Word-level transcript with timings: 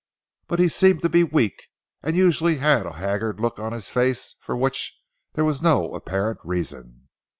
But 0.47 0.57
he 0.57 0.67
seemed 0.67 1.03
to 1.03 1.09
be 1.09 1.23
weak, 1.23 1.67
and 2.01 2.15
usually 2.15 2.55
had 2.55 2.87
a 2.87 2.93
haggard 2.93 3.39
look 3.39 3.59
on 3.59 3.71
his 3.71 3.91
face 3.91 4.35
for 4.39 4.57
which 4.57 4.97
there 5.33 5.45
was 5.45 5.61
no 5.61 5.93
apparent 5.93 6.39
reason. 6.43 7.07